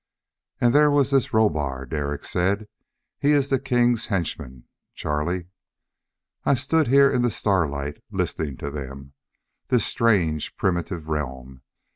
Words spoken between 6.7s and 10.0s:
here in the starlight, listening to them. This